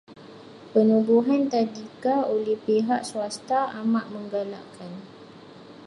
[0.73, 4.93] Penubuhan tadika oleh pihak swasta amat menggalakkan.